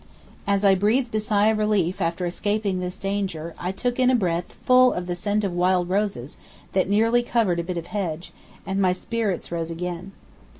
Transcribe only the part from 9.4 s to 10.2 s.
rose again.